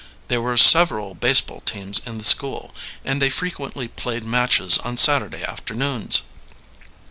[0.29, 2.73] There were several baseball teams in the school,
[3.05, 6.23] and they frequently played matches on Saturday afternoons.